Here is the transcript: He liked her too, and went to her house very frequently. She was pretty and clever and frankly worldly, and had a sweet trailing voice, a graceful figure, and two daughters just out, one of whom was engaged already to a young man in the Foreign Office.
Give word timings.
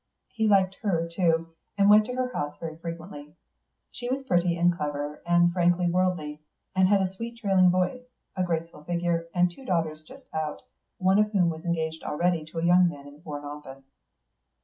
He 0.29 0.47
liked 0.47 0.77
her 0.81 1.07
too, 1.07 1.49
and 1.77 1.87
went 1.87 2.07
to 2.07 2.13
her 2.15 2.33
house 2.33 2.57
very 2.57 2.75
frequently. 2.75 3.35
She 3.91 4.09
was 4.09 4.23
pretty 4.23 4.57
and 4.57 4.73
clever 4.75 5.21
and 5.27 5.53
frankly 5.53 5.85
worldly, 5.91 6.41
and 6.75 6.87
had 6.87 7.01
a 7.03 7.13
sweet 7.13 7.37
trailing 7.37 7.69
voice, 7.69 8.01
a 8.35 8.41
graceful 8.43 8.83
figure, 8.83 9.27
and 9.35 9.51
two 9.51 9.63
daughters 9.63 10.01
just 10.01 10.23
out, 10.33 10.63
one 10.97 11.19
of 11.19 11.31
whom 11.31 11.51
was 11.51 11.65
engaged 11.65 12.01
already 12.01 12.43
to 12.45 12.57
a 12.57 12.65
young 12.65 12.89
man 12.89 13.05
in 13.05 13.13
the 13.17 13.21
Foreign 13.21 13.45
Office. 13.45 13.83